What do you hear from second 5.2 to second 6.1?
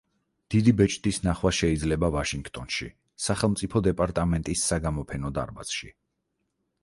დარბაზში.